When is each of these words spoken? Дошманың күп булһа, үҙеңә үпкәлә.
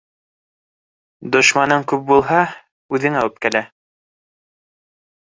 Дошманың 1.35 1.83
күп 1.91 2.07
булһа, 2.07 2.39
үҙеңә 2.99 3.21
үпкәлә. 3.27 3.61